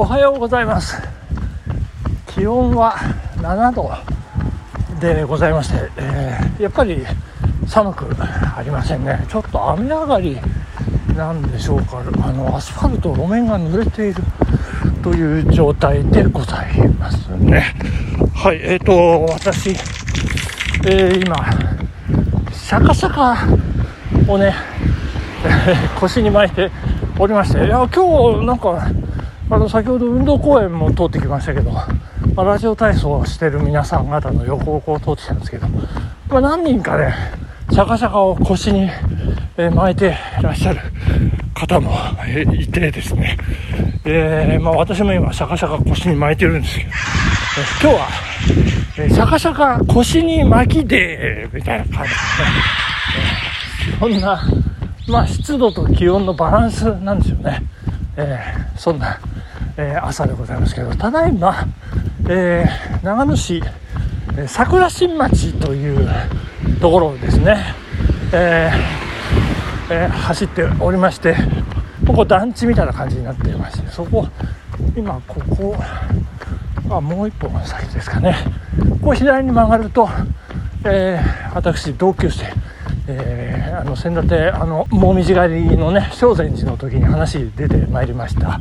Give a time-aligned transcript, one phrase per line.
[0.00, 0.96] おはようございます。
[2.28, 2.92] 気温は
[3.38, 3.90] 7度
[5.00, 7.04] でございまして、えー、やっぱり
[7.66, 9.26] 寒くありませんね。
[9.28, 10.38] ちょっと雨上がり
[11.16, 12.00] なんでしょうか。
[12.22, 14.22] あのアスファルト路面が濡れている
[15.02, 17.74] という状態でございますね。
[18.36, 19.70] はいえーと私、
[20.86, 21.44] えー、今
[22.52, 23.36] シャカシャカ
[24.32, 24.54] をね、
[25.98, 26.70] 腰に巻いて
[27.18, 28.88] おりましていや今日なんか
[29.50, 31.86] あの先ほど運動公園も通ってきましたけど、ま
[32.36, 35.66] あ、ラジオ体操をしてる皆さん方の横をこう通ってきたんですけど、
[36.28, 37.14] まあ、何人かね
[37.70, 38.88] シャカシャカを腰に、
[39.58, 40.80] え、巻いていらっしゃる
[41.54, 41.92] 方も、
[42.26, 43.36] え、いてですね、
[44.04, 46.92] えー、まあ、私も今シャカシャカ腰に巻いてるんですけど、え
[47.82, 48.08] 今日は、
[48.98, 52.42] えシャカシャカ腰に巻きでみたいな感じです
[53.92, 54.42] ね、そんな、
[55.08, 57.62] まあ、湿度と気温のバランスなんですよね、
[58.16, 58.38] え
[58.76, 59.20] そんな、
[59.78, 61.64] え朝でございますけどただいま、
[62.28, 62.66] え
[63.04, 63.62] 長野市
[64.36, 66.08] え桜新町という
[66.80, 67.74] ところですね、
[68.32, 71.36] えーえー、走っておりまして
[72.06, 74.26] ここ団地みたいな感じになっていましてそこ
[74.96, 75.76] 今ここ
[76.90, 78.34] あもう一本先ですかね。
[79.00, 80.08] ここ左に曲がると、
[80.84, 82.46] えー、私同級生
[83.10, 88.60] えー、あの先立てあのもみじ狩りのね正禅寺の時に話出てまいりました、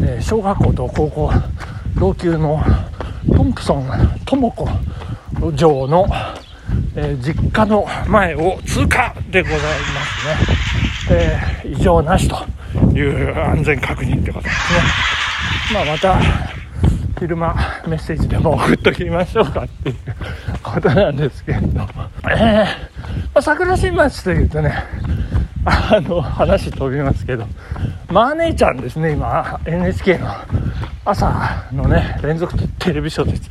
[0.00, 1.30] えー、小学校と高校
[1.96, 2.62] 同級の
[3.34, 3.88] トンプソン
[4.24, 4.68] 智子
[5.56, 6.06] 城の、
[6.96, 9.66] えー、実家の前を通過でございま
[10.98, 11.18] すね、
[11.64, 12.36] えー、異常なしと
[12.96, 14.80] いう安全確認ってことですね。
[15.74, 16.18] まあまた
[17.18, 17.54] 昼間
[17.86, 19.96] メッセージでも送っときましょうかっていう。
[20.62, 21.86] ことなんですけれども、
[22.30, 22.66] えー、
[23.34, 24.74] ま、桜新町というとね
[25.64, 27.46] あの話飛びますけど
[28.10, 30.28] マー姉ちゃんですね今 NHK の。
[31.10, 33.50] 朝のね連続テレビショーです、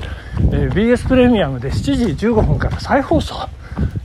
[0.51, 3.33] えー、BS プレミアムで7時15分から再放送、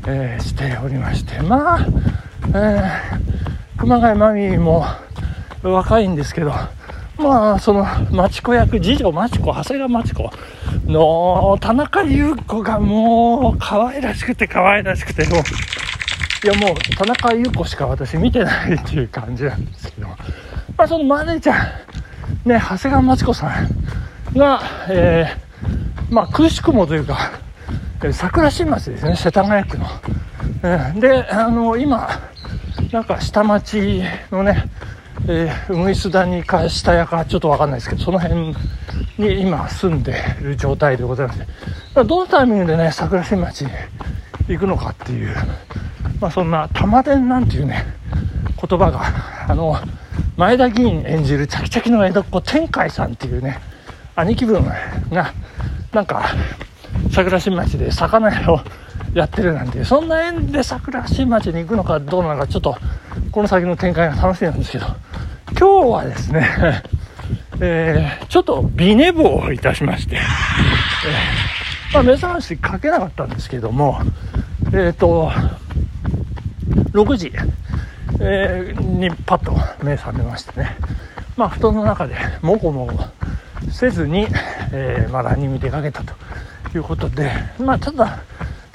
[0.07, 1.43] えー、しておりまして。
[1.43, 1.87] まあ、
[2.49, 4.87] えー、熊谷真美も
[5.63, 6.53] 若いんですけど
[7.19, 10.31] まあその町子役次女町子長谷川町子
[10.87, 15.41] の田中優子がもう可愛らしくて可愛らしくてもう
[16.45, 20.17] いやもう田中優子しか私見てないっていう感じなんですけどま
[20.79, 21.93] あそのマネーちゃん
[22.45, 27.41] ね、長谷川町子さんが、えー、まあ、くしくもというか、
[28.13, 29.87] 桜新町ですね、世田谷区の。
[31.01, 32.09] で、あの、今、
[32.91, 34.03] なんか下町
[34.33, 34.65] のね、
[35.29, 38.55] えー、ウグイス谷か下屋かちょっとわかんないですけど、その辺
[39.19, 41.47] に今住んでる状態でございまして、
[41.95, 43.71] どのタイミングでね、桜新町に
[44.49, 45.35] 行くのかっていう、
[46.21, 47.85] まあそんな玉伝なんていうね、
[48.61, 49.03] 言葉が、
[49.49, 49.77] あの、
[50.37, 53.61] 前田議員演じるチャキチャキの江戸っ子天海さんっていうね
[54.17, 54.65] 兄貴分
[55.11, 55.33] が
[55.93, 56.31] なんか
[57.13, 58.61] 桜新町で魚屋を
[59.15, 62.77] やってるなんてそんな縁で桜新町に行くのかどうなのかちょっと
[63.31, 64.87] この先の展開が楽しみなんですけど。
[65.59, 66.83] 今日はですね、
[67.61, 74.01] えー、ちょっと微寝坊をいたしまして、えー、まあ、目覚ましかけなかったんですけども
[74.67, 75.31] えっ、ー、と
[76.93, 77.33] 6時
[78.21, 79.53] えー、にパッと
[79.85, 80.77] 目覚めましてね、
[81.37, 84.27] まあ、布団の中でもごもごせずに、
[84.73, 86.15] えー、まあ、ランニング出かけたと
[86.77, 88.21] いうことで、まあ、ただ、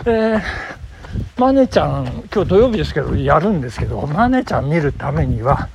[0.06, 0.42] えー、
[1.38, 5.70] マネちゃん、今日土曜日ですけど、やるんですけど、マネちゃん見るためには、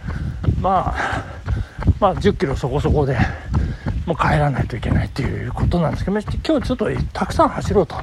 [0.61, 1.25] まあ、
[2.01, 3.17] まあ、10キロそこそこで、
[4.07, 7.97] もう帰らないといけないっていうことなんですけど、今日ちょっとたくさん走ろうと。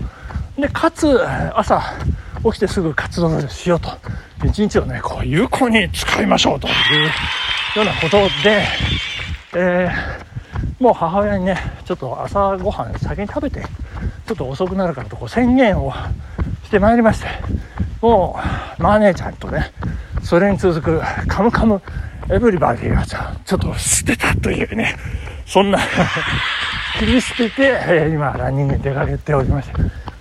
[0.58, 1.20] で、かつ、
[1.54, 1.82] 朝
[2.44, 3.90] 起きてすぐ活動しようと。
[4.46, 7.06] 一日をね、こう、有効に使いましょうという
[7.76, 8.66] ようなことで、
[9.56, 13.62] えー、もう母親にね、ちょっと朝ごはん先に食べて、
[14.28, 15.92] ちょっと遅くなるからとこう宣言を
[16.64, 17.28] してまいりまして、
[18.02, 18.40] も
[18.80, 19.74] う、マー姉ちゃんとね、
[20.24, 21.82] それに続くカムカム
[22.32, 24.96] エブリバディがちょっと捨てたというね、
[25.46, 25.80] そんな
[27.00, 29.74] 切り捨てて、えー、今、ランニングに出かけておりまして、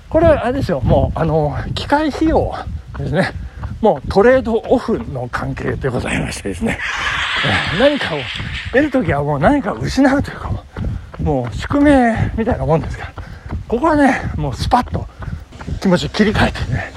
[0.08, 2.54] これ、あれですよ、もう、あの、機械費用
[2.96, 3.30] ですね。
[3.80, 6.78] もうトレードオフの関係でございましてですね、
[7.78, 8.18] 何かを
[8.72, 10.50] 得るときはもう何かを失うというか、
[11.22, 13.12] もう宿命みたいなもんですから、
[13.68, 15.06] ここはね、もうスパッと
[15.80, 16.92] 気持ちを切り替えてね、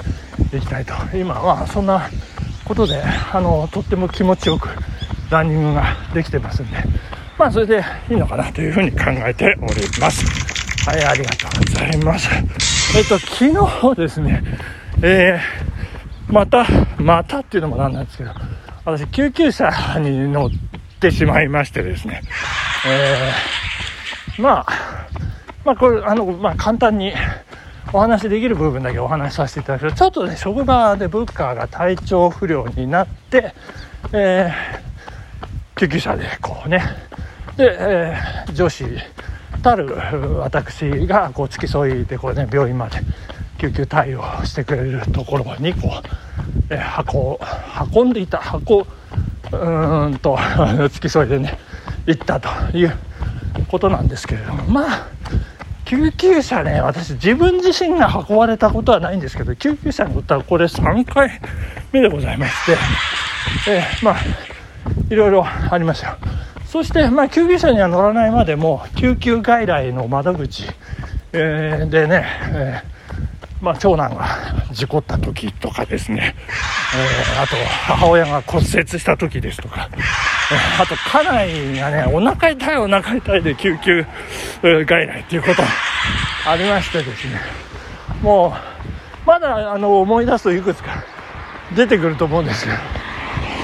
[0.58, 0.94] いきたいと。
[1.16, 2.08] 今はそんな
[2.64, 3.00] ことで、
[3.32, 4.68] あの、とっても気持ちよく
[5.32, 6.76] ランニングができてますんで、
[7.38, 10.24] まあそれでいいのかなというふうに考えております。
[10.88, 12.28] はい、ありがとうございます。
[12.96, 13.52] えっと、昨
[13.92, 14.42] 日ですね、
[15.02, 15.72] えー
[16.32, 16.66] また、
[16.98, 18.30] またっていうのもなんなんですけど、
[18.86, 20.50] 私、救急車に乗っ
[20.98, 22.22] てしまいましてですね、
[22.86, 24.66] えー、まあ、
[25.62, 27.12] まあこれ、あの、まあ簡単に
[27.92, 33.54] お話できる部分だけお話しさせていただくと、ちょっとね、職場でブッカーが体調不良になって、
[34.14, 34.91] えー、
[35.82, 36.80] 救急車でこうね、
[37.56, 38.84] で、えー、女子
[39.64, 39.92] たる
[40.38, 43.00] 私がこう付き添いでこうね、病院まで
[43.58, 47.40] 救急対応してくれるところにこう、えー、箱
[47.92, 48.86] 運んでいた箱
[49.50, 50.38] うーんと
[50.88, 51.58] 付き添いでね
[52.06, 52.48] 行ったと
[52.78, 52.96] いう
[53.66, 54.62] ことなんですけれども。
[54.68, 55.08] まあ
[55.84, 61.40] 救急車ね私自分自身が運ばれたことはないんですけど救急車に乗ったらこれ3回
[61.90, 62.76] 目でございまして、
[63.68, 64.16] えー、まあ
[65.10, 66.18] いろいろありました
[66.66, 70.64] そして、まあ、救急車には乗らないまでも救急外来の窓口、
[71.32, 72.92] えー、でね、えー
[73.62, 74.26] まあ、長男が
[74.72, 76.34] 事故った時とかですね、
[76.96, 77.54] えー、あと
[77.86, 84.04] 母親が骨折した時ですとか、えー、あと家内がねお腹痛いお腹痛いで救急
[84.62, 85.62] 外来っていうこと
[86.48, 87.40] ありましてですね。
[88.20, 91.04] もうまだあの思い出すといくつか
[91.76, 92.70] 出てくると思うんですけ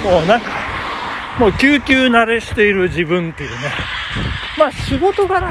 [0.04, 0.67] どもうなんか
[1.38, 3.56] もう救急慣れしている自分っていうね。
[4.58, 5.48] まあ仕事柄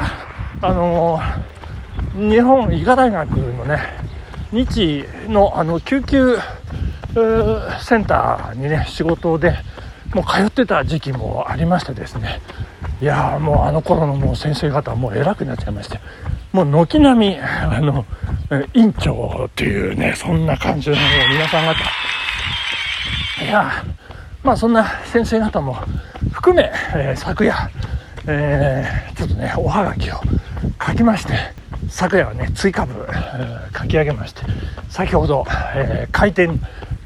[0.61, 1.19] あの
[2.13, 3.79] 日本医科大学のね
[4.51, 6.37] 日のあの救急
[7.81, 9.55] センターにね仕事で
[10.13, 12.41] もう通ってた時期もありましてですね。
[13.01, 15.99] いやもうあの頃のもう先生方はもう偉くなっちゃいまして。
[16.53, 18.05] もう軒並みあの
[18.73, 20.95] 院長っていうねそんな感じの
[21.29, 21.73] 皆さん方。
[23.43, 23.83] いや
[24.43, 25.75] まあそんな先生方も
[26.31, 27.55] 含め、えー、昨夜、
[28.27, 30.15] えー、ちょっとねおはがきを
[30.85, 31.33] 書きまして
[31.89, 34.41] 昨夜はね追加部、えー、書き上げまして
[34.89, 35.45] 先ほど、
[35.75, 36.59] えー、開店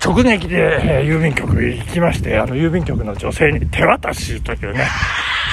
[0.04, 4.88] 直撃で、え、郵便局行きましてあの郵便局の女性に手渡しというね、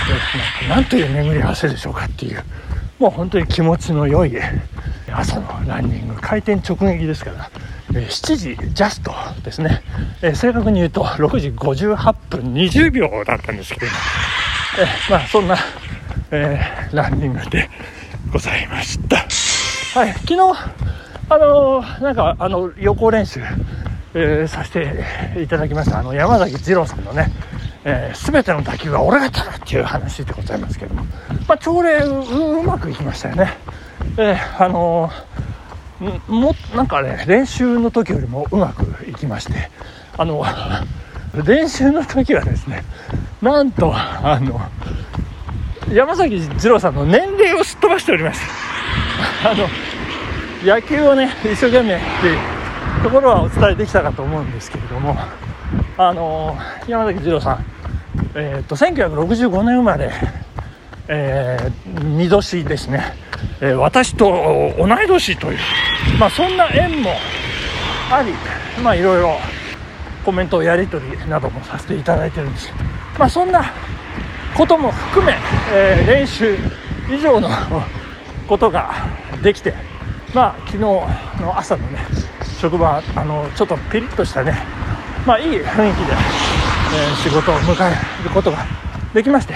[0.70, 2.42] なんという巡り合わせでしょうかっていう
[2.98, 4.34] もう本当に気持ちの良い
[5.12, 7.50] 朝のランニング開店直撃ですから、
[7.92, 9.12] 7時ジャスト
[9.42, 9.82] ですね、
[10.22, 15.56] えー、正確に言うと6時58分20秒だったんですけど、え、まあそんな、
[16.30, 17.70] えー、ランニングで
[18.32, 19.16] ございました。
[19.98, 20.38] はい、昨日、
[21.30, 23.40] あのー、なんか、あの、予行練習、
[24.14, 25.98] えー、させていただきました。
[25.98, 27.32] あの、山崎二郎さんのね、
[27.84, 31.04] えー、全ての打球は俺が取るっていう話でございますけども、
[31.48, 33.56] まあ、朝礼うまくいきましたよね。
[34.18, 35.27] えー、あのー、
[36.00, 39.70] も、なんかね、練習の時よりもうまくいきまして、
[40.16, 40.44] あの、
[41.44, 42.84] 練習の時はですね、
[43.42, 44.60] なんと、あの、
[45.92, 48.40] 山崎二郎さんの年齢をすっ飛ばしておりまし
[49.42, 49.66] たあの
[50.62, 52.38] 野球をね一生懸命っていう
[53.02, 55.16] ところはお伝えできたかと思うんですけれども
[55.96, 56.56] あの
[56.86, 57.64] 山崎二郎さん
[58.34, 60.12] えー、っと1965年生まれ
[61.08, 63.14] えー、2年ですね、
[63.60, 65.58] えー、私と同い年という、
[66.20, 67.10] まあ、そんな縁も
[68.12, 68.32] あり、
[68.82, 69.38] まあ、いろいろ
[70.24, 72.70] コメントやり取りなどもさせていただいてるんです。
[73.18, 73.72] まあ、そんな
[74.54, 75.34] ことも含め、
[75.72, 76.56] えー、練習
[77.10, 77.48] 以上の
[78.46, 78.92] ことが
[79.42, 79.72] できて、
[80.34, 81.06] まあ、昨日の
[81.56, 82.00] 朝のね
[82.60, 84.54] 職場あのちょっとピリッとしたね、
[85.26, 86.12] まあ、いい雰囲気で、
[86.92, 88.58] えー、仕事を迎えることが
[89.14, 89.54] できまして、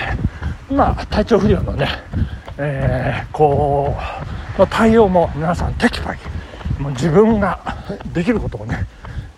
[0.73, 1.89] まあ、体調不良のね、
[2.59, 3.95] えー、こ
[4.57, 6.23] うの対応も皆さんテキパキ
[6.81, 7.61] もう自分が
[8.13, 8.87] できることをね、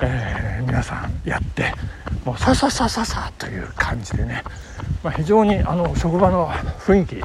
[0.01, 1.73] えー、皆さんやって
[2.25, 4.43] もうさささささという感じでね
[5.05, 7.23] まあ、非常にあの職場の雰囲気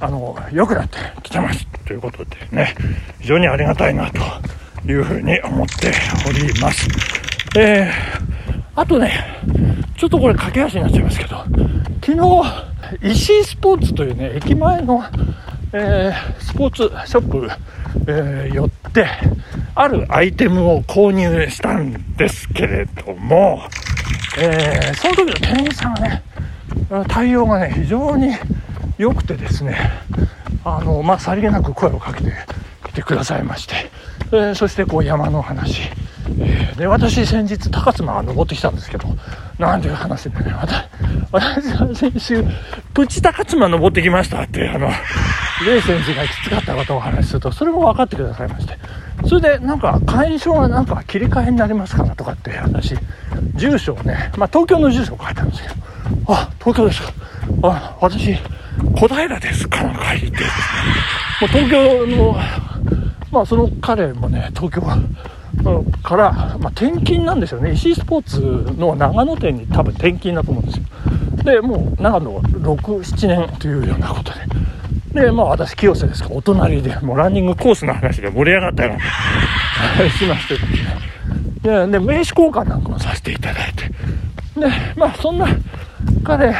[0.00, 2.74] あの良くなってきてますということでね
[3.20, 4.20] 非常にありがたいなと
[4.86, 5.92] いうふうに思って
[6.28, 6.86] おります。
[7.58, 9.12] えー、あとね
[9.96, 11.38] ちょっとこれ駆け足になっちゃいますけど
[12.04, 15.02] 昨日石井スポーツというね駅前の、
[15.72, 17.48] えー、スポーツショップ、
[18.06, 19.06] えー、寄って
[19.74, 23.62] あるアイテムを購入したんですけれども、
[24.38, 26.22] えー、その時の店員さんがね
[27.08, 28.32] 対応がね非常に
[28.98, 29.76] 良くてですね
[30.64, 32.32] あの、まあ、さりげなく声をかけて
[32.86, 33.90] きてくださいまして、
[34.32, 35.82] えー、そしてこう山の話、
[36.76, 39.08] で私先日高妻が登ってきたんですけど
[39.58, 40.84] なんていう話でね私
[41.32, 42.44] 私は先週
[42.94, 44.88] プチ高妻登ってきましたってあの
[45.66, 48.76] 霊泉寺がきつかったことをお話しするとそれも分かってくださいまして
[49.26, 52.96] それでなんか会場がなんか切り替えになりますかなとかって話
[53.54, 55.74] 住所をね、まあ、東京の住所を書いたんですけど
[56.28, 57.12] あ、東京ですか。
[57.62, 58.36] あ、私、
[58.94, 60.40] 小平ですかなんか言って。
[60.40, 62.36] もう東京の、
[63.30, 64.82] まあその彼もね、東京
[66.02, 67.72] から、まあ、転勤なんですよね。
[67.72, 70.84] 石井スポーツの長野店に多分転勤だと思うんですよ。
[71.46, 74.32] でもう長野67年というようなこと
[75.14, 80.66] ででまあ私清瀬ですからお隣でもうランニングコースの話で盛り上がったようなしましてです
[81.68, 83.88] ねで名刺交換なんかもさせていただいて
[84.58, 84.66] で
[84.96, 85.46] まあそんな
[86.24, 86.52] 彼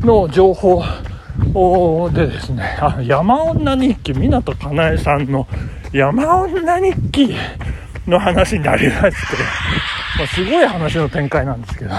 [0.00, 0.84] の情報
[2.14, 5.48] でですねあ山女日記湊かなえさんの
[5.92, 7.34] 山女日記
[8.06, 9.36] の話になりまして、
[10.18, 11.90] まあ、すごい話の展開なんですけど。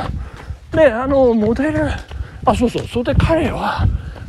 [0.71, 1.87] であのモデル
[2.45, 3.87] あそうそうそれで彼は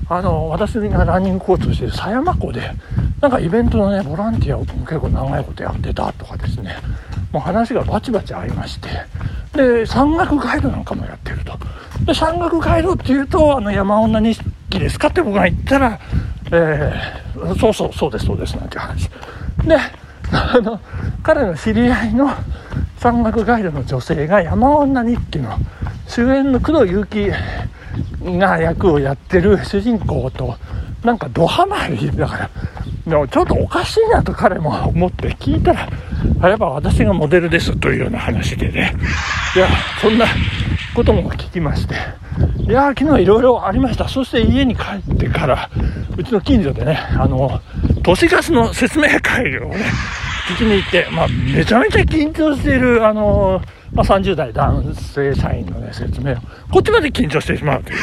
[0.09, 2.71] あの私がランニングコーチをしている狭山湖で
[3.21, 6.77] なんかイベントのねボランティアを結構長いことやってたとかですね。
[7.33, 8.89] もう話がバチバチ合いまして。
[9.55, 11.59] で山岳ガイドなんかもやってると。
[12.05, 16.01] で山岳ガイドっていうとあの山女日記ですかって僕が言ったら、
[16.53, 19.11] えー、そうそうそうですそうですなんて話。
[19.69, 19.77] で
[20.33, 20.81] あの
[21.23, 22.31] 彼の知り合いの
[22.99, 25.59] 山岳ガイドの女性が山女日記の
[26.07, 27.31] 主演の工藤祐樹
[28.39, 30.57] が役をやってる主人公と
[31.05, 32.51] なんかドハマりだから。
[33.07, 35.89] でもちょっとおかしいなと彼も思って聞いたら
[36.43, 38.95] あやっぱ私がモデルですというような話でね。
[39.57, 39.67] いや
[40.03, 40.27] そんな
[40.95, 41.95] ことも聞きまして。
[42.65, 44.09] いや昨日いろいろありました。
[44.09, 44.83] そして家に帰
[45.15, 45.71] ってから
[46.19, 47.63] うちの近所でねあの
[48.03, 49.85] 都市ガスの説明会をね
[50.49, 53.61] 聞きに行って、まあ、めちゃめちゃ緊張しているあの、
[53.93, 56.37] まあ、30代男性社員の、ね、説明を
[56.71, 58.03] こっちまで緊張してしまうというね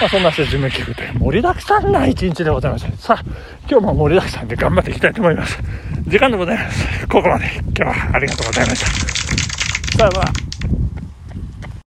[0.00, 2.96] まあ、そんな説明聞くと盛りだくさんな一日でございました。
[2.96, 3.24] さあ、
[3.68, 5.58] 今日も盛りだくさんで頑張っていきたいと思います。
[6.06, 7.06] 時間でございます。
[7.08, 9.98] ここまで今日はありがとうございました。
[9.98, 10.51] さよなら。